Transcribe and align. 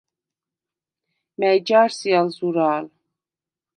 მა̈ჲ 1.39 1.59
ჯა̄რ 1.67 1.89
სი 1.97 2.09
ალ 2.19 2.27
ზურა̄ლ? 2.35 2.85